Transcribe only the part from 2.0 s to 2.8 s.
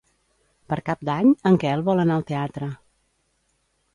anar al teatre.